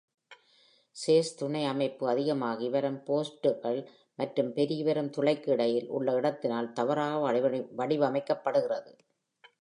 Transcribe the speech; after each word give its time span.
சேஸ்-துணை 0.95 1.61
அமைப்பு 1.65 2.05
அதிகமாகி 2.07 2.67
வரும் 2.69 2.97
போல்ட்டுகள் 3.07 3.79
மற்றும் 4.19 4.51
பெருகிவரும் 4.57 5.13
துளைக்கு 5.17 5.51
இடையில் 5.51 5.87
உள்ள 5.89 6.17
இடத்தினால் 6.19 6.73
தவறாக 6.73 7.21
வடிவமைக்கப்படுகிறது. 7.79 8.93